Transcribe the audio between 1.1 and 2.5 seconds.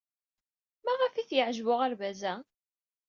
ay t-yeɛjeb uɣerbaz-a?